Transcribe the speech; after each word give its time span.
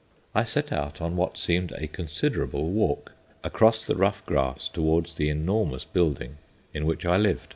I 0.33 0.45
set 0.45 0.71
out 0.73 0.99
on 0.99 1.15
what 1.15 1.37
seemed 1.37 1.73
a 1.73 1.85
considerable 1.87 2.71
walk 2.71 3.11
across 3.43 3.83
the 3.83 3.93
rough 3.95 4.25
grass 4.25 4.67
towards 4.67 5.13
the 5.13 5.29
enormous 5.29 5.85
building 5.85 6.39
in 6.73 6.87
which 6.87 7.05
I 7.05 7.17
lived. 7.17 7.49